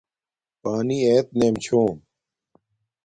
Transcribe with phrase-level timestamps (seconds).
[0.61, 1.95] پانی ایت نیم چھوم